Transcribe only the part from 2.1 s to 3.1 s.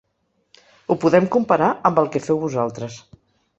que feu vosaltres.